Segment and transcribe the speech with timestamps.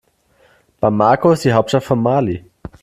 [0.81, 2.43] Bamako ist die Hauptstadt von Mali.